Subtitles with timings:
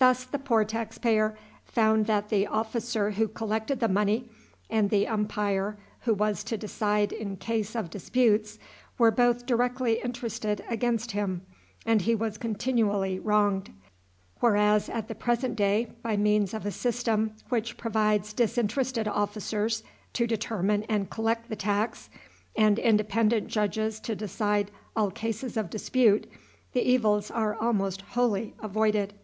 [0.00, 4.28] Thus the poor tax payer found that the officer who collected the money,
[4.68, 8.58] and the umpire who was to decide in case of disputes,
[8.98, 11.42] were both directly interested against him,
[11.86, 13.72] and he was continually wronged;
[14.40, 19.84] whereas, at the present day, by means of a system which provides disinterested officers
[20.14, 22.10] to determine and collect the tax,
[22.56, 26.28] and independent judges to decide all cases of dispute,
[26.72, 29.14] the evils are almost wholly avoided.